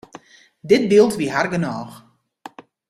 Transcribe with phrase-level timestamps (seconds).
[0.71, 1.93] Dit byld wie har genôch.